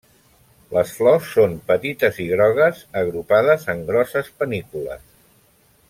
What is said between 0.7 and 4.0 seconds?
Les flors són petites i grogues agrupades en